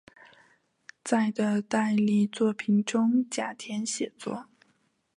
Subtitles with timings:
[1.03, 4.47] 在的代理作品中的甲田写作。